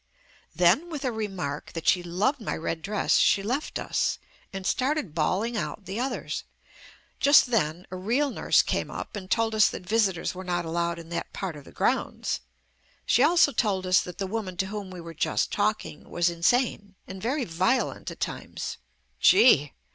Then 0.55 0.89
with 0.89 1.05
a 1.05 1.11
remark 1.11 1.73
that 1.73 1.87
she 1.87 2.01
loved 2.01 2.41
my 2.41 2.57
red 2.57 2.81
dress 2.81 3.17
she 3.17 3.43
left 3.43 3.77
us, 3.77 4.17
and 4.51 4.65
started 4.65 5.13
bawling 5.13 5.55
out 5.55 5.85
the 5.85 5.99
others. 5.99 6.43
Just 7.19 7.51
then 7.51 7.85
a 7.91 7.95
real 7.95 8.31
nurse 8.31 8.63
came 8.63 8.89
up 8.89 9.15
and 9.15 9.29
told 9.29 9.53
us 9.53 9.67
that 9.69 9.83
visitors 9.85 10.33
were 10.33 10.43
not 10.43 10.65
al 10.65 10.71
lowed 10.71 10.97
in 10.97 11.09
that 11.09 11.31
part 11.33 11.55
of 11.55 11.65
the 11.65 11.71
grounds. 11.71 12.39
She 13.05 13.21
also 13.21 13.51
told 13.51 13.85
us 13.85 14.01
that 14.01 14.17
the 14.17 14.25
woman 14.25 14.57
to 14.57 14.65
whom 14.73 14.89
we 14.89 15.01
were 15.01 15.13
just 15.13 15.51
talking 15.51 16.09
was 16.09 16.31
insane 16.31 16.95
and 17.05 17.21
very 17.21 17.45
violent 17.45 18.09
at 18.09 18.19
times.. 18.19 18.77
Gee 19.19 19.73